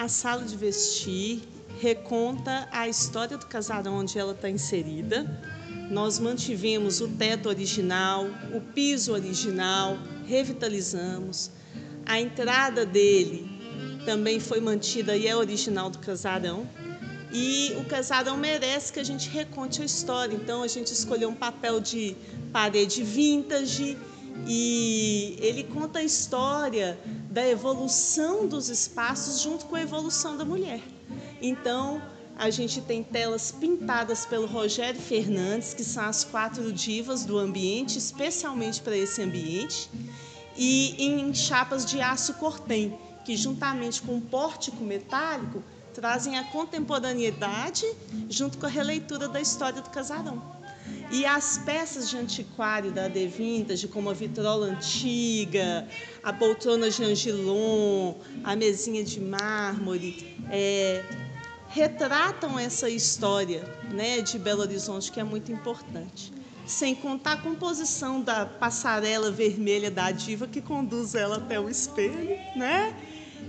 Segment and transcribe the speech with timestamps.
[0.00, 1.42] A sala de vestir
[1.78, 5.26] reconta a história do casarão onde ela está inserida.
[5.90, 11.50] Nós mantivemos o teto original, o piso original, revitalizamos.
[12.06, 13.46] A entrada dele
[14.06, 16.66] também foi mantida e é original do casarão.
[17.30, 20.34] E o casarão merece que a gente reconte a história.
[20.34, 22.16] Então a gente escolheu um papel de
[22.50, 23.98] parede vintage
[24.46, 26.98] e ele conta a história
[27.30, 30.80] da evolução dos espaços junto com a evolução da mulher.
[31.40, 32.02] Então,
[32.36, 37.98] a gente tem telas pintadas pelo Rogério Fernandes, que são as quatro divas do ambiente,
[37.98, 39.90] especialmente para esse ambiente,
[40.56, 45.62] e em chapas de aço cortem, que juntamente com um pórtico metálico
[45.92, 47.84] trazem a contemporaneidade
[48.28, 50.59] junto com a releitura da história do casarão.
[51.10, 55.88] E as peças de antiquário da De Vintage, como a vitrola antiga,
[56.22, 61.04] a poltrona de Angilon, a mesinha de mármore, é,
[61.68, 66.32] retratam essa história né, de Belo Horizonte, que é muito importante.
[66.64, 72.38] Sem contar a composição da passarela vermelha da diva que conduz ela até o espelho,
[72.54, 72.94] né?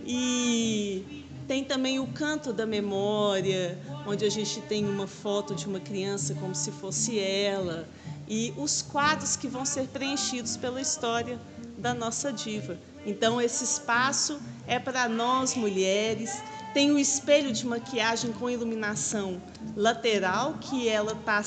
[0.06, 5.80] E tem também o canto da memória, onde a gente tem uma foto de uma
[5.80, 7.88] criança como se fosse ela,
[8.28, 11.40] e os quadros que vão ser preenchidos pela história
[11.78, 12.78] da nossa diva.
[13.06, 16.42] Então, esse espaço é para nós mulheres.
[16.74, 19.42] Tem o espelho de maquiagem com iluminação
[19.76, 21.44] lateral, que ela está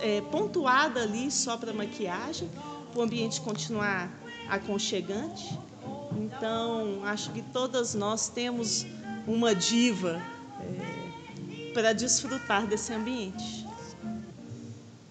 [0.00, 2.48] é, pontuada ali só para maquiagem,
[2.90, 4.10] para o ambiente continuar
[4.48, 5.58] aconchegante.
[6.16, 8.86] Então, acho que todas nós temos
[9.26, 10.22] uma diva
[10.60, 11.03] é,
[11.74, 13.66] para desfrutar desse ambiente.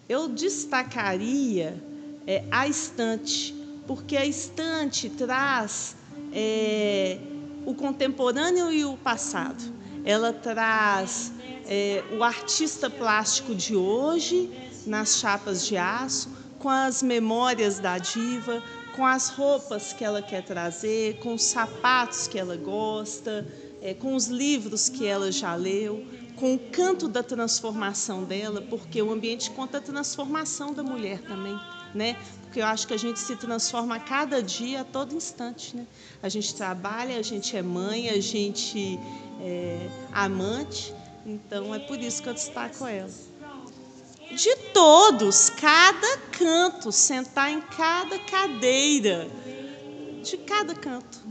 [0.08, 1.84] Eu destacaria
[2.26, 3.54] é, a estante,
[3.86, 5.96] porque a estante traz
[6.32, 7.20] é,
[7.66, 9.62] o contemporâneo e o passado.
[10.06, 11.32] Ela traz
[11.66, 14.50] é, o artista plástico de hoje
[14.88, 18.64] nas chapas de aço, com as memórias da diva,
[18.96, 23.46] com as roupas que ela quer trazer, com os sapatos que ela gosta,
[23.82, 26.06] é, com os livros que ela já leu,
[26.44, 31.58] com o canto da transformação dela, porque o ambiente conta a transformação da mulher também,
[31.96, 32.18] né?
[32.42, 35.88] Porque eu acho que a gente se transforma a cada dia, a todo instante, né?
[36.22, 39.00] A gente trabalha, a gente é mãe, a gente
[39.40, 40.94] é amante,
[41.26, 43.10] então é por isso que eu destaco ela.
[44.30, 49.30] De todos, cada canto, sentar em cada cadeira,
[50.22, 51.22] de cada canto,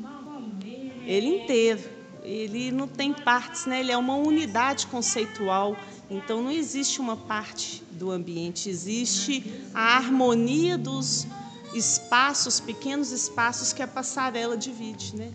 [1.04, 3.80] ele inteiro ele não tem partes, né?
[3.80, 5.76] ele é uma unidade conceitual.
[6.10, 9.44] Então não existe uma parte do ambiente, existe
[9.74, 11.26] a harmonia dos
[11.74, 15.16] espaços, pequenos espaços que a passarela divide.
[15.16, 15.32] Né?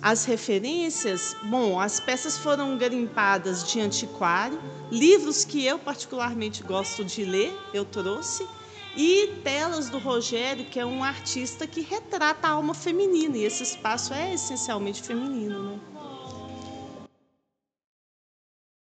[0.00, 7.24] As referências, bom, as peças foram garimpadas de antiquário, livros que eu particularmente gosto de
[7.24, 8.46] ler, eu trouxe,
[8.96, 13.62] e telas do Rogério, que é um artista que retrata a alma feminina, e esse
[13.62, 15.72] espaço é essencialmente feminino.
[15.72, 15.80] Né?